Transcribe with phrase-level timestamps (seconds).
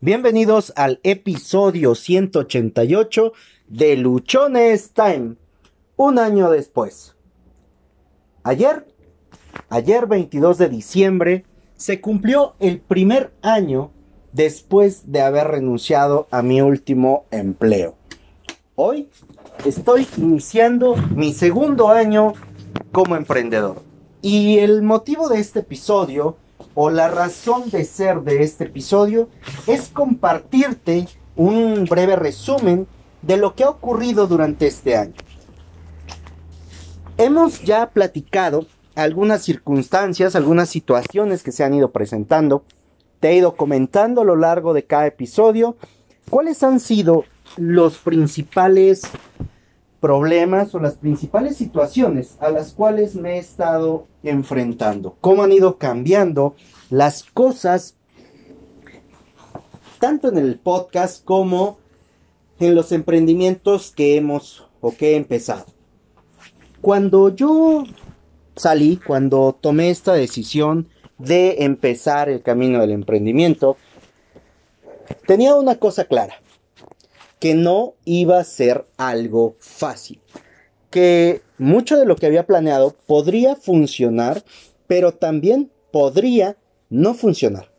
[0.00, 3.32] Bienvenidos al episodio 188
[3.66, 5.34] de Luchones Time,
[5.96, 7.16] un año después.
[8.44, 8.86] Ayer,
[9.68, 13.90] ayer 22 de diciembre, se cumplió el primer año
[14.32, 17.96] después de haber renunciado a mi último empleo.
[18.76, 19.08] Hoy
[19.64, 22.34] estoy iniciando mi segundo año
[22.92, 23.82] como emprendedor.
[24.22, 26.36] Y el motivo de este episodio
[26.74, 29.28] o la razón de ser de este episodio
[29.66, 32.86] es compartirte un breve resumen
[33.22, 35.14] de lo que ha ocurrido durante este año.
[37.16, 42.64] Hemos ya platicado algunas circunstancias, algunas situaciones que se han ido presentando.
[43.20, 45.76] Te he ido comentando a lo largo de cada episodio
[46.30, 47.24] cuáles han sido
[47.56, 49.02] los principales
[50.00, 55.78] problemas o las principales situaciones a las cuales me he estado enfrentando, cómo han ido
[55.78, 56.54] cambiando
[56.90, 57.96] las cosas
[59.98, 61.78] tanto en el podcast como
[62.60, 65.66] en los emprendimientos que hemos o que he empezado.
[66.80, 67.84] Cuando yo
[68.54, 73.76] salí, cuando tomé esta decisión de empezar el camino del emprendimiento,
[75.26, 76.40] tenía una cosa clara
[77.38, 80.20] que no iba a ser algo fácil,
[80.90, 84.44] que mucho de lo que había planeado podría funcionar,
[84.86, 86.56] pero también podría
[86.90, 87.70] no funcionar,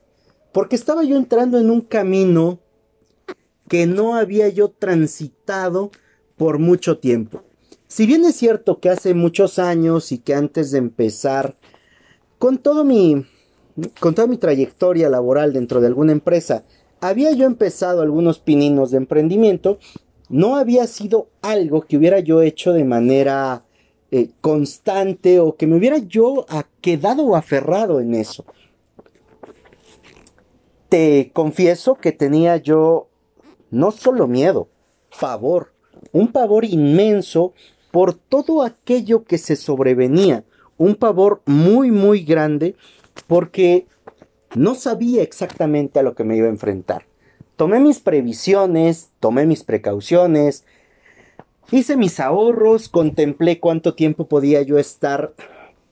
[0.52, 2.59] porque estaba yo entrando en un camino
[3.67, 5.91] que no había yo transitado
[6.37, 7.43] por mucho tiempo.
[7.87, 11.57] Si bien es cierto que hace muchos años y que antes de empezar
[12.37, 13.25] con todo mi
[13.99, 16.65] con toda mi trayectoria laboral dentro de alguna empresa
[17.02, 19.80] había yo empezado algunos pininos de emprendimiento,
[20.30, 23.64] no había sido algo que hubiera yo hecho de manera
[24.11, 26.45] eh, constante o que me hubiera yo
[26.81, 28.45] quedado aferrado en eso.
[30.88, 33.08] Te confieso que tenía yo
[33.70, 34.70] no solo miedo,
[35.20, 35.73] pavor,
[36.11, 37.53] un pavor inmenso
[37.92, 40.43] por todo aquello que se sobrevenía,
[40.77, 42.76] un pavor muy muy grande
[43.27, 43.88] porque
[44.55, 47.05] no sabía exactamente a lo que me iba a enfrentar.
[47.55, 50.65] Tomé mis previsiones, tomé mis precauciones,
[51.71, 55.33] hice mis ahorros, contemplé cuánto tiempo podía yo estar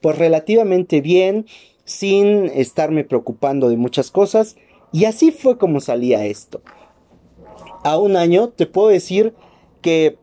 [0.01, 1.45] pues relativamente bien,
[1.83, 4.55] sin estarme preocupando de muchas cosas,
[4.91, 6.61] y así fue como salía esto.
[7.83, 9.33] A un año te puedo decir
[9.81, 10.17] que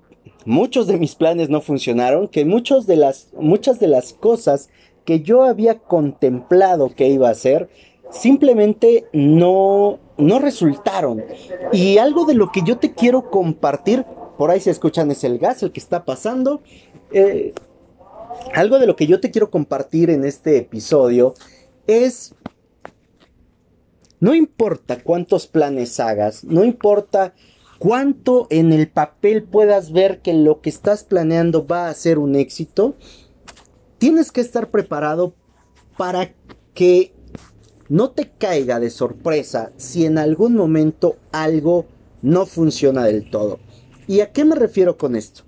[0.45, 4.71] muchos de mis planes no funcionaron, que muchos de las, muchas de las cosas
[5.05, 7.69] que yo había contemplado que iba a hacer,
[8.15, 11.23] simplemente no, no resultaron.
[11.73, 14.05] Y algo de lo que yo te quiero compartir,
[14.39, 16.63] por ahí se escuchan es el gas, el que está pasando.
[17.13, 17.53] Eh,
[18.55, 21.35] algo de lo que yo te quiero compartir en este episodio
[21.87, 22.35] es,
[24.21, 27.35] no importa cuántos planes hagas, no importa
[27.79, 32.35] cuánto en el papel puedas ver que lo que estás planeando va a ser un
[32.35, 32.97] éxito,
[33.99, 35.35] tienes que estar preparado
[35.97, 36.35] para
[36.75, 37.14] que
[37.89, 41.87] no te caiga de sorpresa si en algún momento algo
[42.23, 43.59] no funciona del todo.
[44.07, 45.43] ¿Y a qué me refiero con esto?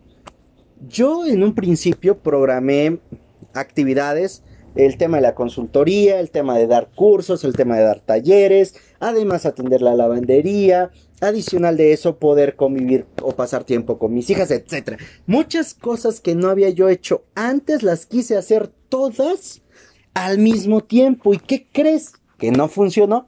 [0.88, 2.98] Yo en un principio programé
[3.54, 4.42] actividades,
[4.74, 8.74] el tema de la consultoría, el tema de dar cursos, el tema de dar talleres,
[9.00, 14.50] además atender la lavandería, adicional de eso poder convivir o pasar tiempo con mis hijas,
[14.50, 15.00] etc.
[15.26, 19.62] Muchas cosas que no había yo hecho antes las quise hacer todas
[20.12, 21.32] al mismo tiempo.
[21.32, 22.12] ¿Y qué crees?
[22.38, 23.26] Que no funcionó.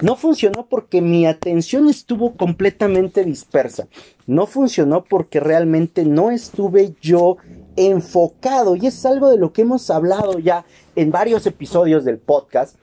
[0.00, 3.88] No funcionó porque mi atención estuvo completamente dispersa.
[4.26, 7.36] No funcionó porque realmente no estuve yo
[7.76, 8.76] enfocado.
[8.76, 12.76] Y es algo de lo que hemos hablado ya en varios episodios del podcast.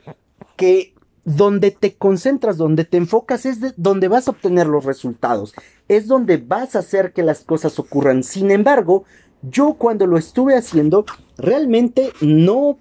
[0.56, 0.92] Que
[1.24, 5.54] donde te concentras, donde te enfocas, es donde vas a obtener los resultados.
[5.88, 8.22] Es donde vas a hacer que las cosas ocurran.
[8.22, 9.04] Sin embargo,
[9.42, 11.04] yo cuando lo estuve haciendo,
[11.36, 12.78] realmente no,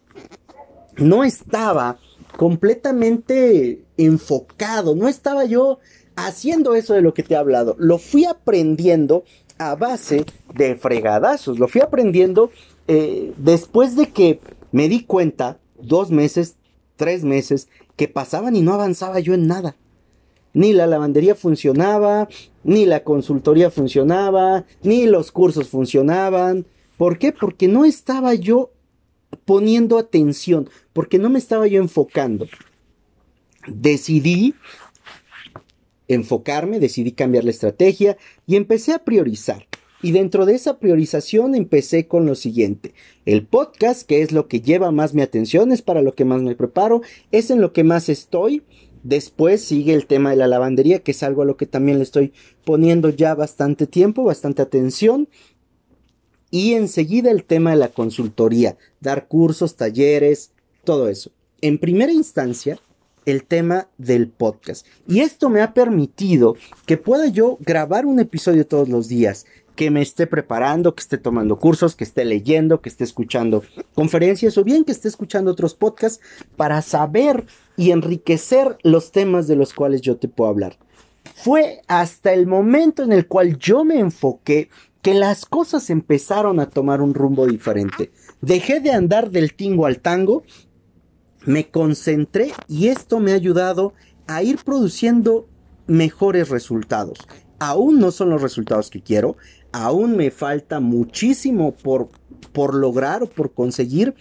[0.98, 1.98] no estaba
[2.38, 4.96] completamente enfocado.
[4.96, 5.80] No estaba yo
[6.16, 7.75] haciendo eso de lo que te he hablado.
[7.80, 9.24] Lo fui aprendiendo
[9.57, 11.60] a base de fregadazos.
[11.60, 12.51] Lo fui aprendiendo
[12.88, 14.39] eh, después de que
[14.72, 16.56] me di cuenta, dos meses,
[16.95, 19.75] tres meses, que pasaban y no avanzaba yo en nada.
[20.54, 22.28] Ni la lavandería funcionaba,
[22.63, 26.66] ni la consultoría funcionaba, ni los cursos funcionaban.
[26.98, 27.31] ¿Por qué?
[27.31, 28.72] Porque no estaba yo
[29.45, 32.48] poniendo atención, porque no me estaba yo enfocando.
[33.68, 34.56] Decidí
[36.07, 39.68] enfocarme, decidí cambiar la estrategia y empecé a priorizar.
[40.04, 42.94] Y dentro de esa priorización empecé con lo siguiente.
[43.25, 46.42] El podcast, que es lo que lleva más mi atención, es para lo que más
[46.42, 47.01] me preparo,
[47.31, 48.63] es en lo que más estoy.
[49.04, 52.04] Después sigue el tema de la lavandería, que es algo a lo que también le
[52.04, 52.33] estoy
[52.66, 55.28] poniendo ya bastante tiempo, bastante atención.
[56.51, 60.51] Y enseguida el tema de la consultoría, dar cursos, talleres,
[60.83, 61.31] todo eso.
[61.62, 62.77] En primera instancia,
[63.25, 64.86] el tema del podcast.
[65.07, 66.56] Y esto me ha permitido
[66.86, 69.45] que pueda yo grabar un episodio todos los días,
[69.75, 73.63] que me esté preparando, que esté tomando cursos, que esté leyendo, que esté escuchando
[73.94, 76.19] conferencias o bien que esté escuchando otros podcasts
[76.57, 77.45] para saber
[77.77, 80.77] y enriquecer los temas de los cuales yo te puedo hablar.
[81.36, 84.69] Fue hasta el momento en el cual yo me enfoqué
[85.01, 88.12] que las cosas empezaron a tomar un rumbo diferente.
[88.42, 90.44] Dejé de andar del tingo al tango,
[91.45, 93.94] me concentré y esto me ha ayudado
[94.27, 95.48] a ir produciendo
[95.88, 97.18] mejores resultados.
[97.59, 99.38] Aún no son los resultados que quiero,
[99.71, 102.09] aún me falta muchísimo por,
[102.54, 104.15] por lograr o por conseguir.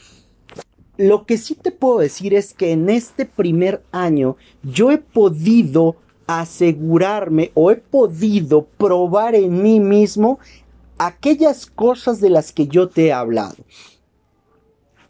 [0.96, 5.96] Lo que sí te puedo decir es que en este primer año yo he podido
[6.26, 10.38] asegurarme o he podido probar en mí mismo
[11.00, 13.56] aquellas cosas de las que yo te he hablado.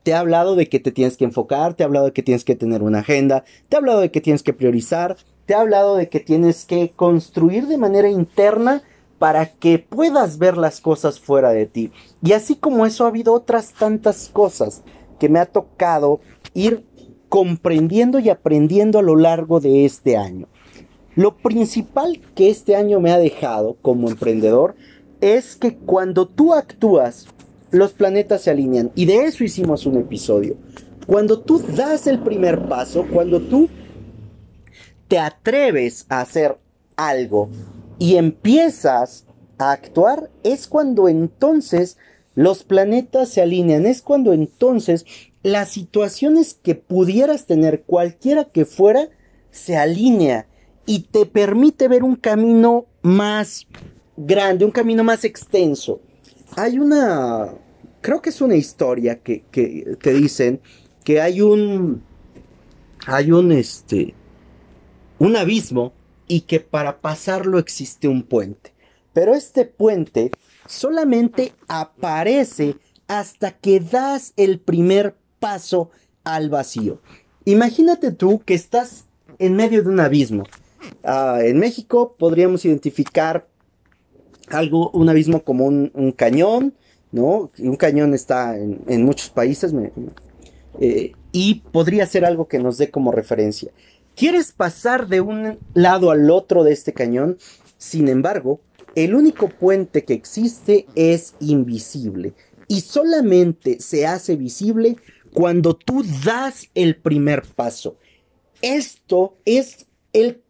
[0.04, 2.44] Te he hablado de que te tienes que enfocar, te he hablado de que tienes
[2.44, 5.16] que tener una agenda, te he hablado de que tienes que priorizar,
[5.46, 8.84] te he hablado de que tienes que construir de manera interna
[9.18, 11.90] para que puedas ver las cosas fuera de ti.
[12.22, 14.84] Y así como eso ha habido otras tantas cosas
[15.18, 16.20] que me ha tocado
[16.54, 16.86] ir
[17.28, 20.46] comprendiendo y aprendiendo a lo largo de este año.
[21.16, 24.76] Lo principal que este año me ha dejado como emprendedor
[25.20, 27.26] es que cuando tú actúas,
[27.70, 28.90] los planetas se alinean.
[28.94, 30.56] Y de eso hicimos un episodio.
[31.06, 33.68] Cuando tú das el primer paso, cuando tú
[35.08, 36.58] te atreves a hacer
[36.96, 37.48] algo
[37.98, 39.26] y empiezas
[39.58, 41.98] a actuar, es cuando entonces
[42.34, 43.86] los planetas se alinean.
[43.86, 45.04] Es cuando entonces
[45.42, 49.08] las situaciones que pudieras tener, cualquiera que fuera,
[49.50, 50.46] se alinea
[50.86, 53.66] y te permite ver un camino más
[54.26, 56.00] grande, un camino más extenso.
[56.56, 57.52] Hay una,
[58.00, 60.60] creo que es una historia que, que dicen
[61.04, 62.02] que hay un,
[63.06, 64.14] hay un, este,
[65.18, 65.92] un abismo
[66.28, 68.72] y que para pasarlo existe un puente.
[69.12, 70.30] Pero este puente
[70.66, 72.76] solamente aparece
[73.08, 75.90] hasta que das el primer paso
[76.22, 77.00] al vacío.
[77.44, 79.06] Imagínate tú que estás
[79.38, 80.44] en medio de un abismo.
[81.02, 83.48] Ah, en México podríamos identificar
[84.50, 86.74] algo, un abismo como un, cañón,
[87.12, 87.50] ¿no?
[87.58, 89.74] Un cañón está en, muchos países
[90.80, 93.70] eh, y podría ser algo que nos dé como referencia.
[94.16, 97.38] ¿Quieres pasar de un lado al otro de este cañón?
[97.78, 98.60] Sin embargo,
[98.94, 102.34] el único puente que existe es invisible
[102.68, 104.96] y solamente se hace visible
[105.32, 107.96] cuando tú das el primer paso.
[108.62, 110.42] Esto es el...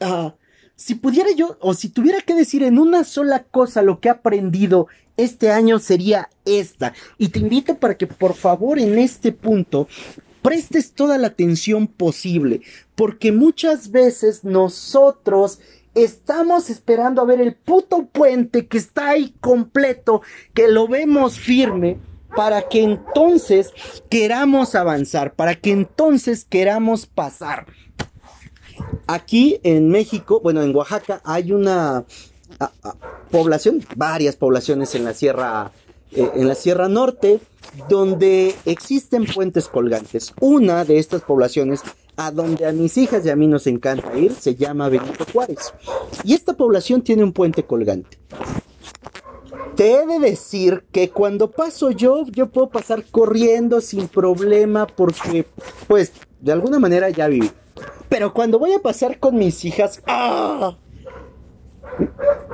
[0.00, 0.34] Ah,
[0.76, 4.12] si pudiera yo, o si tuviera que decir en una sola cosa lo que he
[4.12, 6.94] aprendido este año sería esta.
[7.18, 9.88] Y te invito para que por favor en este punto
[10.42, 12.62] prestes toda la atención posible.
[12.94, 15.60] Porque muchas veces nosotros
[15.94, 20.22] estamos esperando a ver el puto puente que está ahí completo,
[20.52, 21.98] que lo vemos firme
[22.34, 23.72] para que entonces
[24.10, 27.66] queramos avanzar, para que entonces queramos pasar.
[29.06, 32.04] Aquí en México, bueno, en Oaxaca hay una
[33.30, 35.72] población, varias poblaciones en la sierra,
[36.12, 37.40] eh, en la sierra norte,
[37.88, 40.32] donde existen puentes colgantes.
[40.40, 41.82] Una de estas poblaciones
[42.16, 45.74] a donde a mis hijas y a mí nos encanta ir se llama Benito Juárez.
[46.22, 48.18] Y esta población tiene un puente colgante.
[49.74, 55.46] Te he de decir que cuando paso yo, yo puedo pasar corriendo sin problema porque,
[55.88, 56.12] pues,
[56.44, 57.50] de alguna manera ya viví.
[58.08, 60.76] Pero cuando voy a pasar con mis hijas, ¡ah!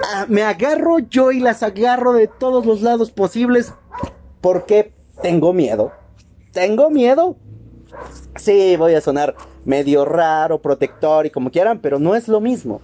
[0.04, 0.26] ¡ah!
[0.28, 3.74] me agarro yo y las agarro de todos los lados posibles
[4.40, 4.92] porque
[5.22, 5.92] tengo miedo.
[6.52, 7.36] Tengo miedo.
[8.36, 12.80] Sí, voy a sonar medio raro, protector y como quieran, pero no es lo mismo.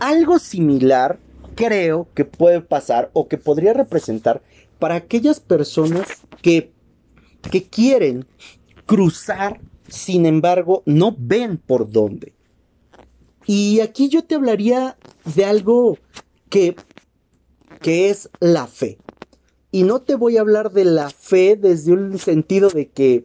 [0.00, 1.18] Algo similar
[1.54, 4.40] creo que puede pasar o que podría representar
[4.78, 6.06] para aquellas personas
[6.40, 6.72] que,
[7.50, 8.26] que quieren
[8.86, 12.32] cruzar sin embargo, no ven por dónde.
[13.46, 14.96] Y aquí yo te hablaría
[15.34, 15.98] de algo
[16.48, 16.76] que,
[17.80, 18.98] que es la fe.
[19.72, 23.24] Y no te voy a hablar de la fe desde un sentido de que,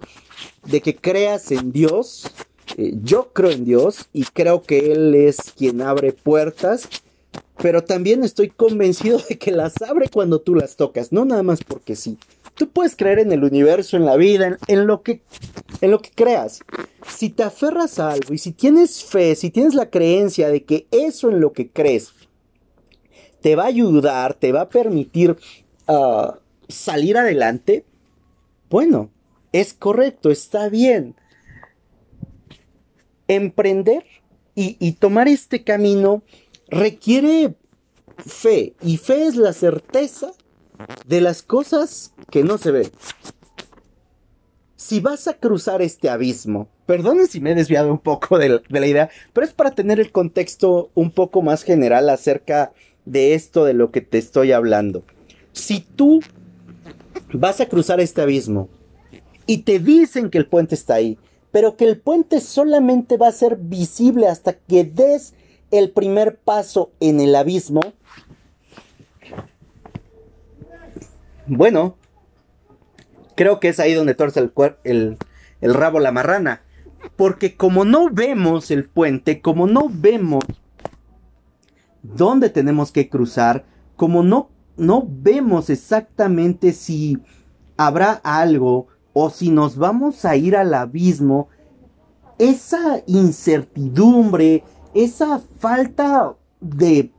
[0.66, 2.32] de que creas en Dios.
[2.78, 6.88] Eh, yo creo en Dios y creo que Él es quien abre puertas.
[7.58, 11.64] Pero también estoy convencido de que las abre cuando tú las tocas, no nada más
[11.64, 12.18] porque sí,
[12.56, 15.22] Tú puedes creer en el universo, en la vida, en, lo que
[15.82, 16.62] en lo que creas.
[17.08, 20.88] Si te aferras a algo y si tienes fe, si tienes la creencia de que
[20.92, 22.14] eso en lo que crees
[23.46, 25.38] te va a ayudar, te va a permitir
[25.88, 27.86] ah, salir adelante,
[28.72, 29.12] bueno,
[29.52, 31.16] es correcto, está bien.
[33.28, 34.04] Emprender
[34.56, 36.24] y, tomar este camino
[36.70, 37.54] requiere
[38.18, 38.74] fe.
[38.82, 40.32] Y fe es la certeza
[41.06, 42.92] de las cosas que no se ven.
[44.76, 48.88] Si vas a cruzar este abismo, perdonen si me he desviado un poco de la,
[48.88, 52.72] idea, pero es para tener el contexto un poco más general acerca
[53.06, 55.04] de esto de lo que te estoy hablando.
[55.54, 56.22] Si tú
[57.34, 58.70] vas a cruzar este abismo
[59.48, 61.18] y te dicen que el puente está ahí,
[61.52, 65.34] pero que el puente solamente va a ser visible hasta que des
[65.72, 67.82] el primer paso en el abismo,
[71.48, 71.98] bueno,
[73.36, 74.52] creo que es ahí donde torce el,
[74.84, 75.18] el,
[75.62, 76.62] el rabo la marrana.
[77.16, 80.44] Porque como no vemos el puente, como no vemos
[82.02, 87.20] dónde tenemos que cruzar, como no, no vemos exactamente si
[87.78, 91.48] habrá algo o si nos vamos a ir al abismo,
[92.38, 97.12] esa incertidumbre, esa falta de,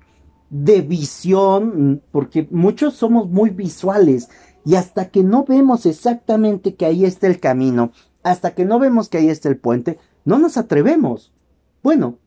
[0.50, 4.29] de visión, porque muchos somos muy visuales
[4.65, 9.09] y hasta que no vemos exactamente que ahí está el camino, hasta que no vemos
[9.09, 11.33] que ahí está el puente, no nos atrevemos.
[11.83, 12.19] Bueno,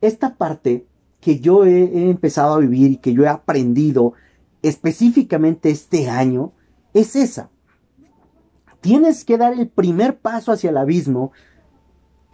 [0.00, 0.86] esta parte
[1.20, 4.12] que yo he, empezado a vivir y que yo he aprendido
[4.62, 6.52] específicamente este año
[6.92, 7.50] es esa.
[8.80, 11.32] Tienes que dar el primer paso hacia el abismo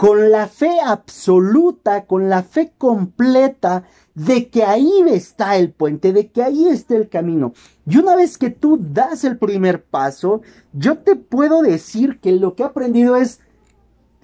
[0.01, 6.31] con la fe absoluta, con la fe completa de que ahí está el puente, de
[6.31, 7.53] que ahí está el camino.
[7.85, 10.41] Y una vez que tú das el primer paso,
[10.73, 13.41] yo te puedo decir que lo que he aprendido es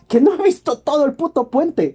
[0.09, 1.95] que no he visto todo el puto puente.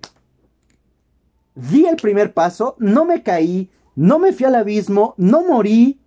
[1.56, 6.00] Di el primer paso, no me caí, no me fui al abismo, no morí.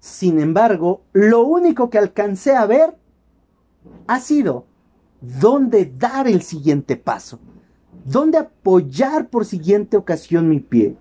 [0.00, 2.94] Sin embargo, lo único que alcancé a ver
[4.06, 4.66] ha sido
[5.40, 7.38] dónde dar el siguiente paso,
[8.04, 10.96] dónde apoyar por siguiente ocasión mi pie.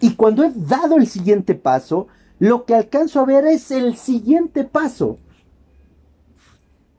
[0.00, 2.06] Y cuando he dado el siguiente paso,
[2.38, 5.18] lo que alcanzo a ver es el siguiente paso.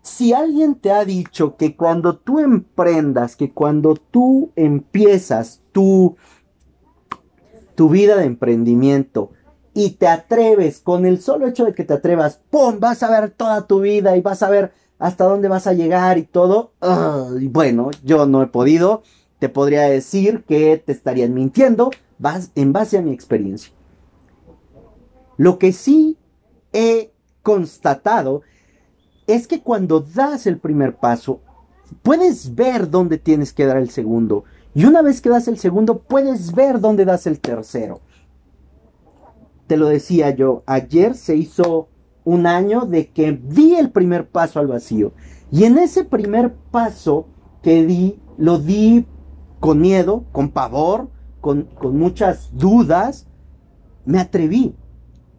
[0.02, 6.18] Si alguien te ha dicho que cuando tú emprendas, que cuando tú empiezas tu,
[7.76, 9.32] tu vida de emprendimiento
[9.74, 12.80] y te atreves, con el solo hecho de que te atrevas, ¡pum!
[12.80, 16.18] Vas a ver toda tu vida y vas a ver hasta dónde vas a llegar
[16.18, 16.74] y todo.
[17.42, 19.02] bueno, yo no he podido.
[19.40, 21.92] Te podría decir que te estarían mintiendo
[22.56, 23.74] en base a mi experiencia.
[25.38, 26.18] Lo que sí
[26.74, 28.42] he constatado
[29.26, 31.40] es que cuando das el primer paso,
[32.04, 34.44] puedes ver dónde tienes que dar el segundo.
[34.74, 38.02] Y una vez que das el segundo, puedes ver dónde das el tercero.
[39.68, 41.88] Te lo decía yo, ayer se hizo
[42.30, 45.14] un año de que di el primer paso al vacío.
[45.52, 47.28] Y en ese primer paso
[47.64, 49.06] que di, lo di
[49.60, 51.10] con miedo, con pavor,
[51.42, 53.28] con, con muchas dudas,
[54.06, 54.76] me atreví.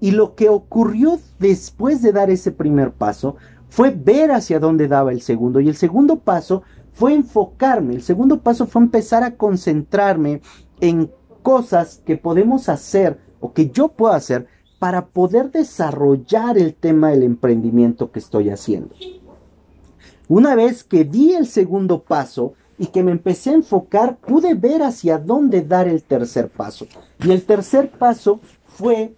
[0.00, 3.36] Y lo que ocurrió después de dar ese primer paso
[3.68, 5.60] fue ver hacia dónde daba el segundo.
[5.60, 7.94] Y el segundo paso fue enfocarme.
[7.94, 10.40] El segundo paso fue empezar a concentrarme
[10.80, 11.10] en
[11.42, 14.46] cosas que podemos hacer o que yo puedo hacer
[14.80, 18.94] para poder desarrollar el tema del emprendimiento que estoy haciendo.
[20.26, 24.82] Una vez que di el segundo paso y que me empecé a enfocar, pude ver
[24.82, 26.86] hacia dónde dar el tercer paso.
[27.22, 29.14] Y el tercer paso fue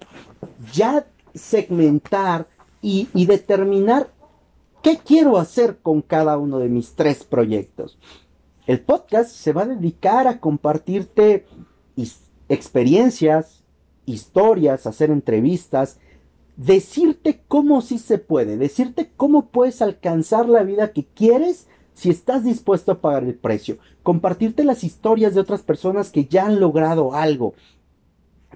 [0.73, 2.49] ya segmentar
[2.81, 4.11] y, determinar
[4.83, 8.01] qué quiero hacer con cada uno de mis tres proyectos.
[8.67, 11.47] El podcast se va a dedicar a compartirte
[12.49, 13.62] experiencias,
[14.07, 15.99] historias, hacer entrevistas,
[16.57, 22.45] decirte cómo sí se puede, decirte cómo puedes alcanzar la vida que quieres si estás
[22.45, 27.15] dispuesto a pagar el precio, compartirte las historias de otras personas que ya han logrado
[27.15, 27.55] algo,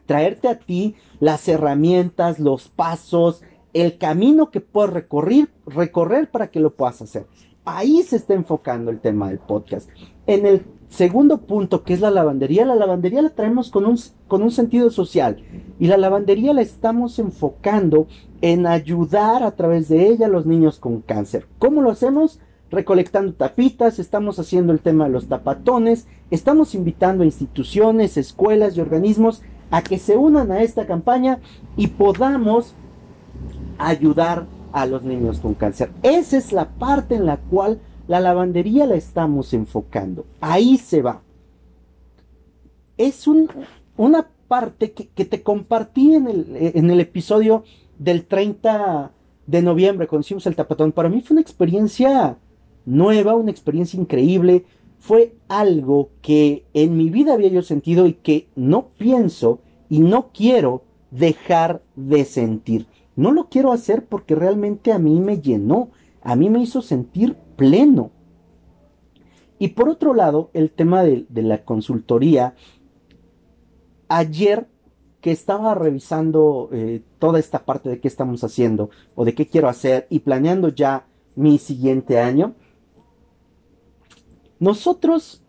[0.07, 6.61] traerte a ti las herramientas, los pasos, el camino que puedes recorrer, recorrer para que
[6.61, 7.27] lo puedas hacer.
[7.65, 9.91] Ahí se está enfocando el tema del podcast.
[10.27, 14.43] En el segundo punto, que es la lavandería, la lavandería la traemos con un, con
[14.43, 15.43] un sentido social
[15.79, 18.07] y la lavandería la estamos enfocando
[18.41, 21.47] en ayudar a través de ella a los niños con cáncer.
[21.59, 22.41] ¿Cómo lo hacemos?
[22.71, 28.81] Recolectando tapitas, estamos haciendo el tema de los tapatones, estamos invitando a instituciones, escuelas y
[28.81, 31.39] organismos a que se unan a esta campaña
[31.77, 32.75] y podamos
[33.79, 35.91] ayudar a los niños con cáncer.
[36.03, 40.27] Esa es la parte en la cual la lavandería la estamos enfocando.
[40.41, 41.23] Ahí se va.
[42.97, 47.65] Es una parte que, te compartí en el, en el episodio
[47.99, 49.13] del 30
[49.47, 50.93] de noviembre, cuando hicimos el tapatón.
[50.93, 52.39] Para mí fue una experiencia
[52.85, 54.65] nueva, una experiencia increíble.
[54.99, 60.31] Fue algo que en mi vida había yo sentido y que no pienso y no
[60.33, 62.87] quiero dejar de sentir.
[63.15, 65.91] No lo quiero hacer porque realmente a mí me llenó,
[66.23, 68.11] a mí me hizo sentir pleno.
[69.59, 72.55] Y por otro lado, el tema de, la consultoría.
[74.09, 74.69] Ayer
[75.21, 79.69] que estaba revisando eh, toda esta parte de qué estamos haciendo o de qué quiero
[79.69, 82.55] hacer y planeando ya mi siguiente año,
[84.61, 85.43] nosotros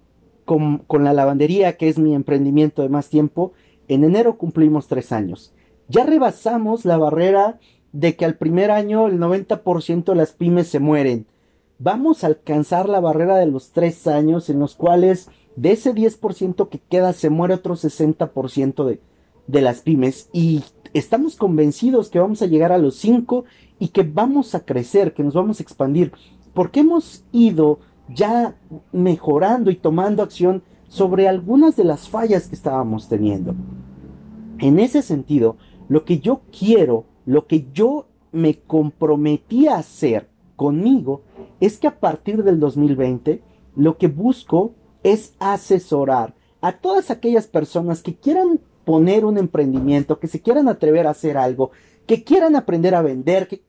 [0.45, 3.53] con, con la lavandería, que es mi emprendimiento de más tiempo,
[3.87, 5.53] en enero cumplimos tres años.
[5.87, 7.59] Ya rebasamos la barrera
[7.91, 11.27] de que al primer año el 90% de las pymes se mueren.
[11.79, 16.69] Vamos a alcanzar la barrera de los tres años en los cuales de ese 10%
[16.69, 18.99] que queda se muere otro 60% de,
[19.45, 23.45] de las pymes y estamos convencidos que vamos a llegar a los 5
[23.77, 26.13] y que vamos a crecer, que nos vamos a expandir,
[26.55, 27.79] porque hemos ido
[28.09, 28.55] ya
[28.91, 33.53] mejorando y tomando acción sobre algunas de las fallas que estábamos teniendo.
[34.57, 35.57] En ese sentido,
[35.89, 41.21] lo que yo quiero, lo que yo me comprometí a hacer conmigo,
[41.61, 43.41] es que a partir del 2020,
[43.77, 44.73] lo que busco
[45.03, 51.07] es asesorar a todas aquellas personas que quieran poner un emprendimiento, que se quieran atrever
[51.07, 51.71] a hacer algo,
[52.05, 53.61] que quieran aprender a vender, que,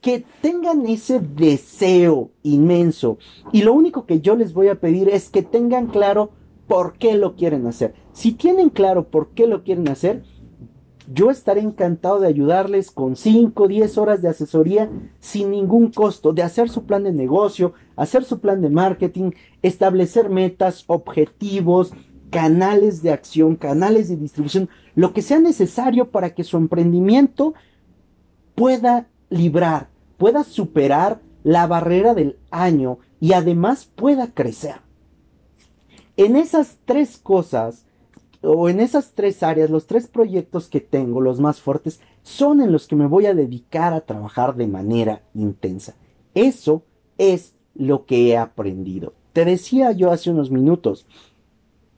[0.00, 3.18] que tengan ese deseo inmenso.
[3.52, 6.30] Y lo único que yo les voy a pedir es que tengan claro
[6.66, 7.94] por qué lo quieren hacer.
[8.12, 10.24] Si tienen claro por qué lo quieren hacer,
[11.12, 16.42] yo estaré encantado de ayudarles con 5, 10 horas de asesoría sin ningún costo, de
[16.42, 19.30] hacer su plan de negocio, hacer su plan de marketing,
[19.62, 21.92] establecer metas, objetivos,
[22.30, 27.54] canales de acción, canales de distribución, lo que sea necesario para que su emprendimiento
[28.54, 29.88] pueda librar,
[30.18, 34.80] pueda superar la barrera del año y además pueda crecer.
[36.16, 37.85] En esas tres cosas
[38.42, 42.72] o en esas tres áreas, los tres proyectos que tengo, los más fuertes, son en
[42.72, 45.94] los que me voy a dedicar a trabajar de manera intensa.
[46.34, 46.82] Eso
[47.18, 49.14] es lo que he aprendido.
[49.32, 51.06] Te decía yo hace unos minutos,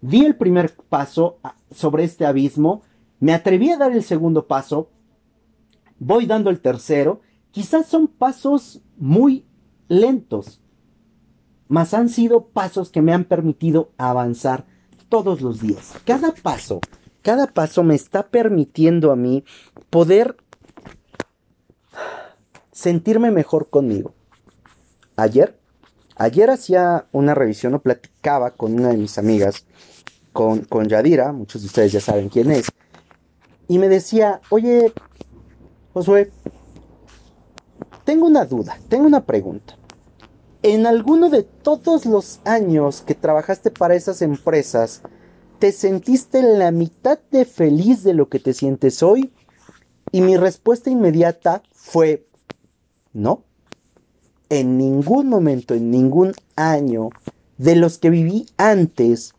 [0.01, 1.39] di el primer paso
[1.71, 2.83] sobre este abismo,
[3.21, 4.91] me atreví a dar el segundo paso,
[5.99, 7.21] voy dando el tercero,
[7.51, 9.45] quizás son pasos muy
[9.89, 10.61] lentos,
[11.69, 14.67] mas han sido pasos que me han permitido avanzar
[15.09, 15.95] todos los días.
[16.05, 16.81] Cada paso,
[17.23, 19.45] cada paso me está permitiendo a mí
[19.91, 20.37] poder
[22.73, 24.15] sentirme mejor conmigo.
[25.17, 25.59] Ayer,
[26.17, 29.67] ayer hacía una revisión o platicaba con una de mis amigas,
[30.33, 32.71] con, con Yadira, muchos de ustedes ya saben quién es,
[33.67, 34.93] y me decía, oye,
[35.93, 36.31] Josué,
[38.05, 39.78] tengo una duda, tengo una pregunta
[40.63, 45.03] en alguno de todos los años que trabajaste para esas empresas,
[45.59, 49.33] ¿te sentiste la mitad de feliz de lo que te sientes hoy?
[50.11, 52.27] Y mi respuesta inmediata fue,
[53.13, 53.45] no.
[54.49, 57.11] En ningún momento, en ningún año
[57.59, 59.35] de los que viví antes,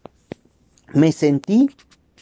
[0.93, 1.69] me sentí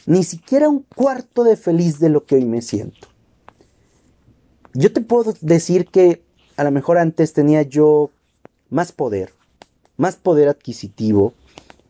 [0.06, 3.08] ni siquiera un cuarto de feliz de lo que hoy me siento.
[4.72, 6.22] Yo te puedo decir que
[6.56, 8.10] a lo mejor antes tenía yo
[8.70, 9.32] más poder,
[9.96, 11.34] más poder adquisitivo,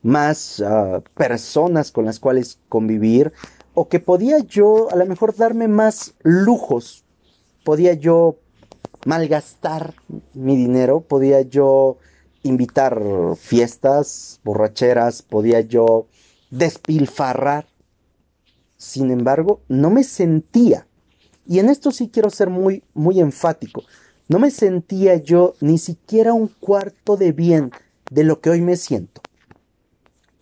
[0.02, 3.32] más ah, personas con las cuales convivir,
[3.74, 7.04] o que podía yo a lo mejor darme más lujos,
[7.64, 8.36] podía yo
[9.06, 9.94] malgastar
[10.34, 11.98] mi dinero, podía yo
[12.42, 13.00] invitar
[13.36, 16.06] fiestas, borracheras, podía yo
[16.50, 17.66] despilfarrar.
[18.76, 20.86] Sin embargo, no me sentía,
[21.46, 23.82] y en esto sí quiero ser muy, muy enfático,
[24.28, 27.72] no me sentía yo ni siquiera un cuarto de bien
[28.10, 29.22] de lo que hoy me siento.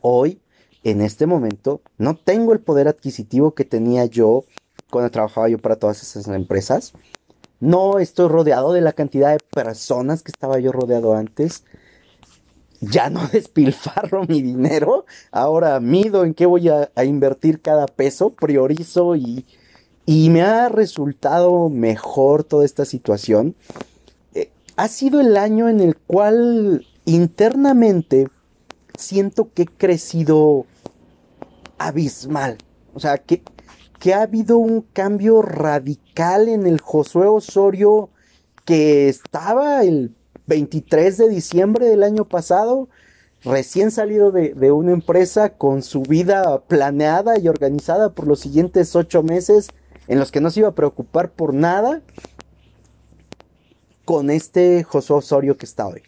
[0.00, 0.40] Hoy,
[0.82, 4.44] en este momento, no tengo el poder adquisitivo que tenía yo
[4.90, 6.94] cuando trabajaba yo para todas esas empresas.
[7.60, 11.64] No estoy rodeado de la cantidad de personas que estaba yo rodeado antes.
[12.80, 15.06] Ya no despilfarro mi dinero.
[15.30, 19.44] Ahora mido en qué voy a, a invertir cada peso, priorizo y,
[20.06, 23.56] y me ha resultado mejor toda esta situación.
[24.34, 28.28] Eh, ha sido el año en el cual internamente
[28.96, 30.64] siento que he crecido
[31.76, 32.56] abismal.
[32.94, 33.42] O sea, que,
[33.98, 38.08] que ha habido un cambio radical en el Josué Osorio
[38.64, 40.14] que estaba el
[40.46, 42.88] 23 de diciembre del año pasado,
[43.42, 48.94] recién salido de, de, una empresa con su vida planeada y organizada por los siguientes
[48.96, 49.68] ocho meses
[50.08, 52.02] en los que no se iba a preocupar por nada
[54.04, 56.02] con este Josué Osorio que está hoy.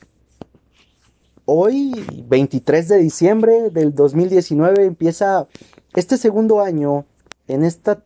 [1.45, 1.93] Hoy,
[2.29, 5.49] 23 de diciembre del 2019, empieza
[5.95, 7.07] este segundo año
[7.49, 8.03] en esta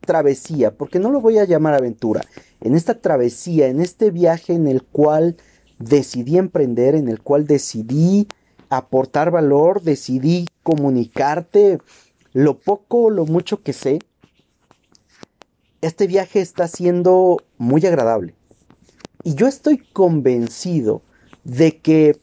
[0.00, 2.22] travesía, porque no lo voy a llamar aventura,
[2.60, 5.36] en esta travesía, en este viaje en el cual
[5.78, 8.26] decidí emprender, en el cual decidí
[8.68, 11.78] aportar valor, decidí comunicarte
[12.32, 13.98] lo poco o lo mucho que sé.
[15.82, 18.36] Este viaje está siendo muy agradable.
[19.24, 21.02] Y yo estoy convencido
[21.42, 22.20] de que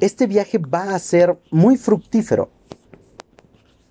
[0.00, 2.48] este viaje va a ser muy fructífero.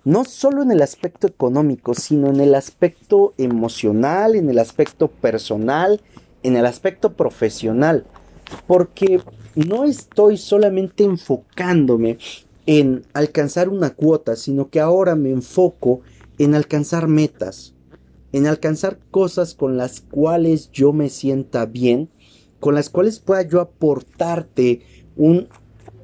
[0.02, 6.00] No solo en el aspecto económico, sino en el aspecto emocional, en el aspecto personal,
[6.42, 8.04] en el aspecto profesional.
[8.66, 9.20] Porque
[9.54, 12.18] no estoy solamente enfocándome
[12.66, 16.00] en alcanzar una cuota, sino que ahora me enfoco
[16.38, 17.72] en alcanzar metas,
[18.32, 22.08] en alcanzar cosas con las cuales yo me sienta bien,
[22.60, 24.80] con las cuales pueda yo aportarte
[25.16, 25.48] un,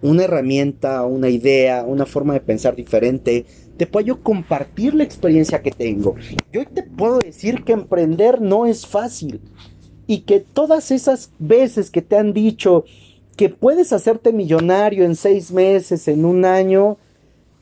[0.03, 5.63] una herramienta, una idea, una forma de pensar diferente, te puedo yo compartir la experiencia
[5.63, 6.17] que tengo.
[6.53, 9.41] Yo te puedo decir que emprender no es fácil
[10.07, 12.85] y que todas esas veces que te han dicho
[13.37, 16.99] que puedes hacerte millonario en seis meses, en un año,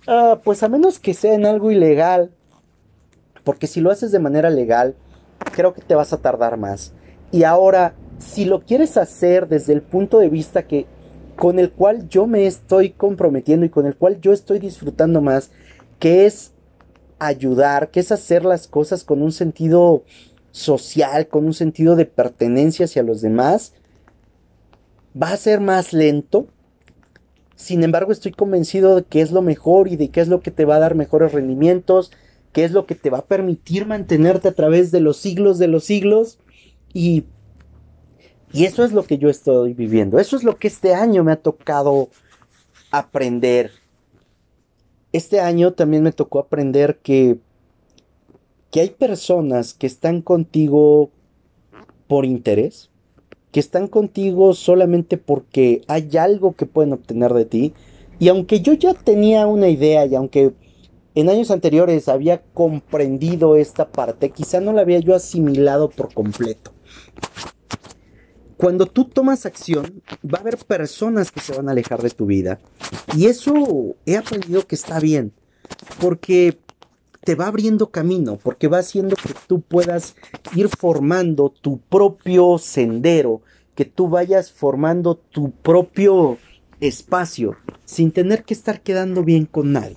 [0.09, 2.31] uh, pues a menos que sea en algo ilegal,
[3.46, 4.96] porque si lo haces de manera legal,
[5.52, 6.92] creo que te vas a tardar más.
[7.30, 10.87] Y ahora, si lo quieres hacer desde el punto de vista que
[11.37, 15.52] con el cual yo me estoy comprometiendo y con el cual yo estoy disfrutando más,
[16.00, 16.54] que es
[17.20, 20.02] ayudar, que es hacer las cosas con un sentido
[20.50, 23.74] social, con un sentido de pertenencia hacia los demás,
[25.22, 26.48] va a ser más lento.
[27.54, 30.50] Sin embargo, estoy convencido de que es lo mejor y de que es lo que
[30.50, 32.11] te va a dar mejores rendimientos,
[32.57, 35.69] que es lo que te va a permitir mantenerte a través de los siglos de
[35.69, 36.38] los siglos.
[36.95, 37.25] Y,
[38.51, 40.19] y eso es lo que yo estoy viviendo.
[40.19, 42.09] Eso es lo que este año me ha tocado
[42.90, 43.73] aprender.
[45.12, 47.37] Este año también me tocó aprender que,
[48.71, 51.11] que hay personas que están contigo
[52.09, 52.88] por interés
[53.53, 57.75] que están contigo solamente porque hay algo que pueden obtener de ti.
[58.19, 60.53] Y aunque yo ya tenía una idea y aunque
[61.16, 66.72] en años anteriores había comprendido esta parte, quizá no la había yo asimilado por completo.
[68.59, 72.26] Cuando tú tomas acción, va a haber personas que se van a alejar de tu
[72.26, 72.59] vida.
[73.16, 75.33] Y eso he aprendido que está bien.
[76.00, 76.59] Porque
[77.24, 80.16] te va abriendo camino, porque va haciendo que tú puedas
[80.55, 83.40] ir formando tu propio sendero,
[83.74, 86.37] que tú vayas formando tu propio
[86.81, 89.96] espacio sin tener que estar quedando bien con nadie.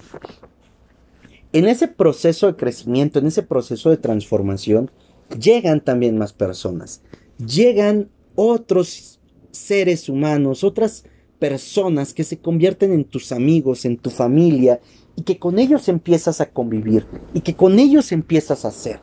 [1.52, 4.92] En ese proceso de crecimiento, en ese proceso de transformación,
[5.40, 7.02] llegan también más personas,
[7.44, 9.20] llegan otros
[9.52, 11.06] seres humanos, otras
[11.40, 14.80] personas que se convierten en tus amigos, en tu familia,
[15.16, 19.02] y que con ellos empiezas a convivir y que con ellos empiezas a hacer.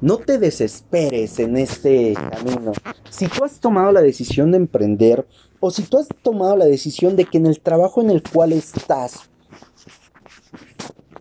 [0.00, 2.72] No te desesperes en este camino.
[3.08, 5.26] Si tú has tomado la decisión de emprender
[5.58, 8.52] o si tú has tomado la decisión de que en el trabajo en el cual
[8.52, 9.30] estás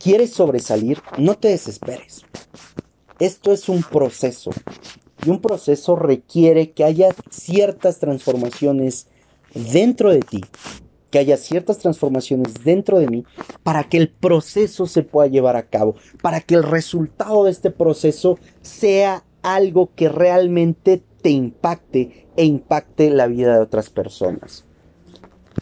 [0.04, 2.26] quieres sobresalir, no te desesperes.
[3.20, 4.52] Esto es un proceso
[5.26, 9.08] y un proceso requiere que haya ciertas transformaciones
[9.54, 10.42] dentro de ti
[11.14, 13.24] que haya ciertas transformaciones dentro de mí
[13.62, 17.70] para que el proceso se pueda llevar a cabo, para que el resultado de este
[17.70, 24.66] proceso sea algo que realmente te impacte e impacte la vida de otras personas.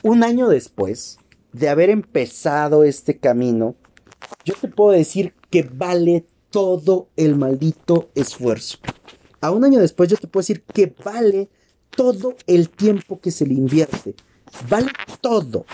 [0.04, 1.18] Un año después
[1.52, 3.76] de haber empezado este camino,
[4.46, 8.78] yo te puedo decir que vale todo el maldito esfuerzo.
[9.40, 11.50] A un año después yo te puedo decir que vale
[11.90, 14.16] todo el tiempo que se le invierte
[14.70, 15.66] vale todo.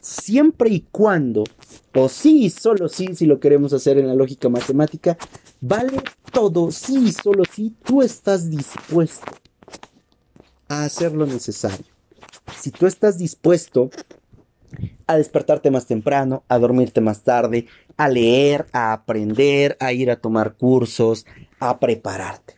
[0.00, 1.44] Siempre y cuando,
[1.94, 5.18] o sí y solo sí, si lo queremos hacer en la lógica matemática,
[5.60, 6.00] vale
[6.32, 9.32] todo, sí y solo sí, tú estás dispuesto
[10.68, 11.84] a hacer lo necesario.
[12.58, 13.90] Si tú estás dispuesto
[15.06, 20.16] a despertarte más temprano, a dormirte más tarde, a leer, a aprender, a ir a
[20.16, 21.26] tomar cursos,
[21.58, 22.54] a prepararte.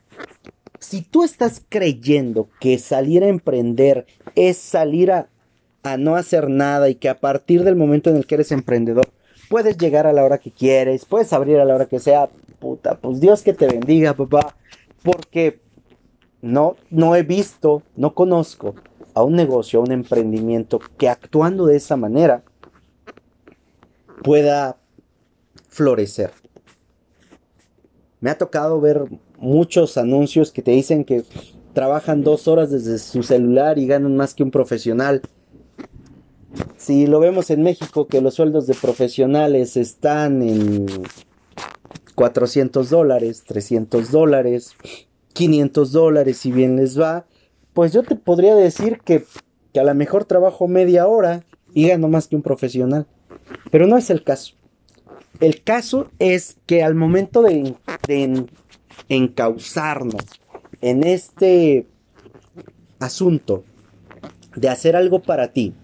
[0.79, 5.29] Si tú estás creyendo que salir a emprender es salir a
[5.83, 9.09] a no hacer nada y que a partir del momento en el que eres emprendedor
[9.49, 12.97] puedes llegar a la hora que quieres, puedes abrir a la hora que sea, puta,
[12.97, 14.57] pues Dios que te bendiga, papá,
[15.03, 15.61] porque
[16.41, 18.75] no, no he visto, no conozco
[19.15, 22.43] a un negocio, a un emprendimiento que actuando de esa manera
[24.23, 24.79] pueda
[25.69, 26.33] florecer.
[28.21, 29.05] Me ha tocado ver
[29.39, 31.25] muchos anuncios que te dicen que
[31.73, 35.23] trabajan dos horas desde su celular y ganan más que un profesional.
[36.77, 40.87] Si lo vemos en México, que los sueldos de profesionales están en
[42.15, 44.73] 400 dólares, 300 dólares,
[45.33, 47.25] 500 dólares, si bien les va,
[47.75, 49.25] pues yo te podría decir que,
[49.79, 53.07] a lo mejor trabajo media hora y gano más que un profesional.
[53.71, 54.55] Pero no es el caso.
[55.41, 57.75] El caso es que al momento de,
[58.07, 58.47] de
[59.09, 60.25] encauzarnos
[60.81, 61.87] en este
[62.99, 63.65] asunto
[64.55, 65.75] de hacer algo para ti,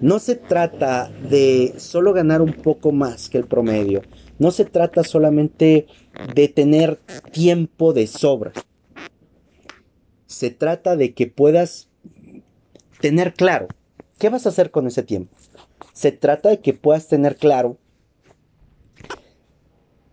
[0.00, 4.02] no se trata de solo ganar un poco más que el promedio.
[4.38, 5.88] No se trata solamente
[6.34, 7.00] de tener
[7.32, 8.52] tiempo de sobra.
[10.28, 11.88] Se trata de que puedas
[13.00, 13.66] tener claro
[14.18, 15.34] qué vas a hacer con ese tiempo.
[15.94, 17.78] Se trata de que puedas tener claro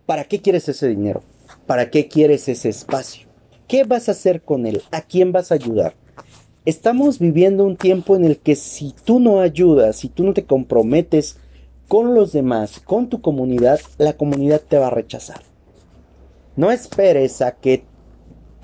[0.06, 1.22] para qué quieres ese dinero,
[1.66, 3.28] para qué quieres ese espacio,
[3.68, 5.94] qué vas a hacer con él, a quién vas a ayudar.
[6.64, 10.46] Estamos viviendo un tiempo en el que si tú no ayudas, si tú no te
[10.46, 11.36] comprometes
[11.88, 15.42] con los demás, con tu comunidad, la comunidad te va a rechazar.
[16.56, 17.84] No esperes a que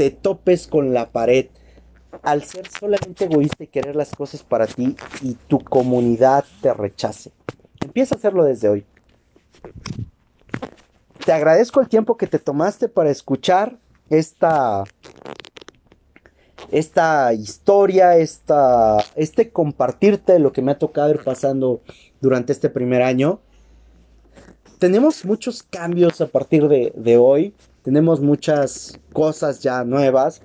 [0.03, 1.47] te topes con la pared
[2.23, 7.31] al ser solamente egoísta y querer las cosas para ti y tu comunidad te rechace.
[7.81, 8.85] Empieza a hacerlo desde hoy.
[11.25, 13.79] Te agradezco el tiempo que te tomaste para escuchar
[14.11, 14.83] esta
[16.73, 21.81] esta historia, esta, este compartirte lo que me ha tocado ir pasando
[22.21, 23.39] durante este primer año.
[24.81, 30.43] Tenemos muchos cambios a partir de, de hoy, tenemos muchas cosas ya nuevas.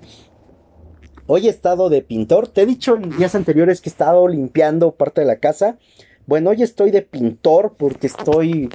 [1.26, 4.92] Hoy he estado de pintor, te he dicho en días anteriores que he estado limpiando
[4.92, 5.78] parte de la casa.
[6.26, 8.68] Bueno, hoy estoy de pintor porque estoy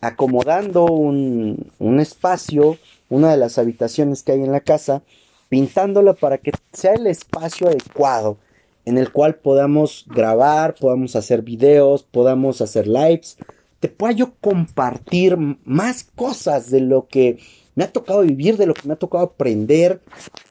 [0.00, 2.78] acomodando un, un espacio,
[3.08, 5.02] una de las habitaciones que hay en la casa
[5.48, 8.38] pintándola para que sea el espacio adecuado
[8.84, 13.36] en el cual podamos grabar, podamos hacer videos, podamos hacer lives,
[13.78, 17.38] te pueda yo compartir más cosas de lo que
[17.80, 20.02] me ha tocado vivir, de lo que me ha tocado aprender.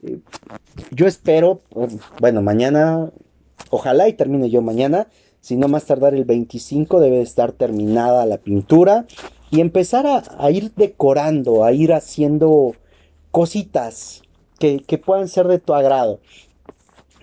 [0.02, 0.18] Eh,
[0.89, 1.62] yo espero,
[2.20, 3.12] bueno, mañana,
[3.70, 5.08] ojalá y termine yo mañana,
[5.39, 9.06] si no más tardar el 25 debe estar terminada la pintura
[9.52, 12.74] y empezar a, ir decorando, a ir haciendo
[13.30, 14.24] cositas
[14.58, 16.22] que, puedan ser de tu agrado.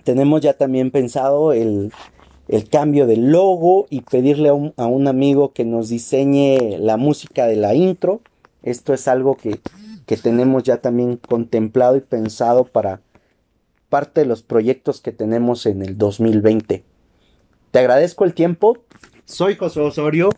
[0.05, 1.92] Tenemos ya también pensado el,
[2.71, 7.75] cambio del logo y pedirle a un, amigo que nos diseñe la música de la
[7.75, 8.21] intro.
[8.62, 9.61] Esto es algo que,
[10.07, 13.01] que tenemos ya también contemplado y pensado para
[13.88, 16.85] parte de los proyectos que tenemos en el 2020.
[17.71, 18.79] Te agradezco el tiempo.
[19.25, 20.31] Soy José Osorio.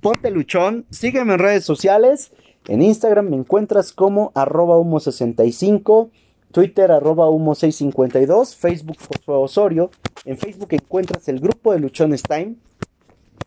[0.00, 0.86] Ponte luchón.
[0.90, 2.32] Sígueme en redes sociales.
[2.66, 6.10] En Instagram me encuentras como arroba humo65.
[6.52, 9.90] Twitter arroba humo652, Facebook Josué Osorio.
[10.24, 12.56] En Facebook encuentras el grupo de Luchones Time.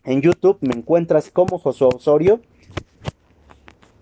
[0.04, 2.40] En YouTube me encuentras como Josué Osorio.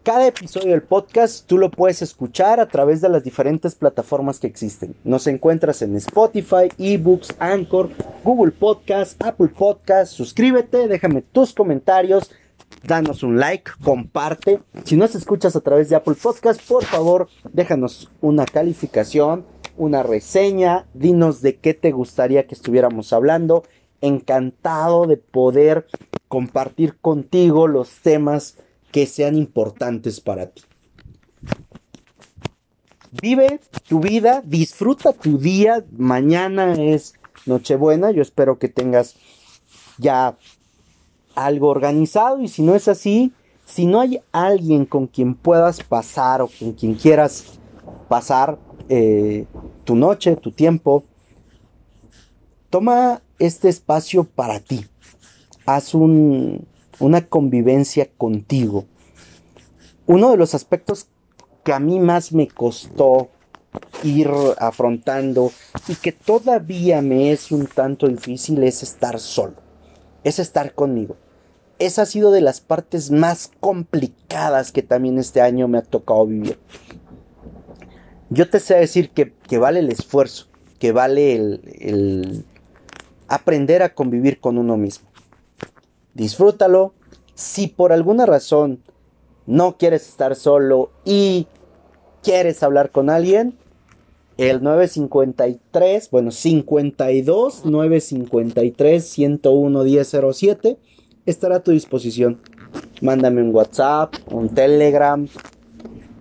[0.02, 4.48] Cada episodio del podcast tú lo puedes escuchar a través de las diferentes plataformas que
[4.48, 4.96] existen.
[5.04, 7.88] Nos encuentras en Spotify, eBooks, Anchor,
[8.24, 10.12] Google Podcast, Apple Podcast.
[10.12, 12.32] Suscríbete, déjame tus comentarios
[12.82, 14.60] danos un like, comparte.
[14.82, 19.44] Si nos escuchas a través de Apple Podcast, por favor, déjanos una calificación,
[19.76, 23.62] una reseña, dinos de qué te gustaría que estuviéramos hablando.
[24.00, 25.86] Encantado de poder
[26.26, 28.58] compartir contigo los temas
[28.92, 30.62] que sean importantes para ti.
[33.20, 35.84] Vive tu vida, disfruta tu día.
[35.96, 37.14] Mañana es
[37.46, 38.10] Nochebuena.
[38.10, 39.16] Yo espero que tengas
[39.98, 40.36] ya
[41.34, 43.32] algo organizado y si no es así,
[43.64, 47.58] si no hay alguien con quien puedas pasar o con quien quieras
[48.08, 49.46] pasar eh,
[49.84, 51.04] tu noche, tu tiempo,
[52.70, 54.86] toma este espacio para ti.
[55.66, 55.94] Haz
[57.02, 58.86] una convivencia contigo.
[60.06, 61.08] Uno de los aspectos
[61.64, 63.28] que a mí más me costó
[64.02, 65.52] ir afrontando
[65.88, 69.62] y que todavía me es un tanto difícil es estar solo
[70.24, 71.16] es estar conmigo.
[71.78, 76.26] Esa ha sido de las partes más complicadas que también este año me ha tocado
[76.26, 76.58] vivir.
[78.30, 80.46] Yo te sé decir que, vale el esfuerzo,
[80.78, 82.44] que vale el,
[83.28, 85.08] aprender a convivir con uno mismo.
[86.14, 86.94] Disfrútalo.
[87.34, 88.82] Si por alguna razón
[89.46, 91.46] no quieres estar solo y
[92.22, 93.56] quieres hablar con alguien,
[94.38, 100.78] el 953, bueno, 52 953 101 1007
[101.26, 102.40] estará a tu disposición.
[103.00, 105.26] Mándame un WhatsApp, un Telegram,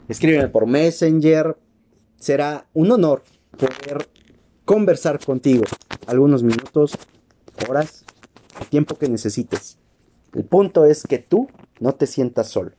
[0.07, 1.57] escríbeme por Messenger.
[2.17, 3.23] Será un honor
[3.57, 4.07] poder
[4.65, 5.63] conversar contigo
[6.05, 6.97] algunos minutos,
[7.67, 8.03] horas,
[8.69, 9.80] tiempo que necesites.
[10.33, 12.71] El punto es que tú no te sientas solo.